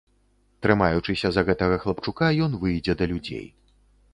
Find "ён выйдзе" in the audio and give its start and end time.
2.47-2.93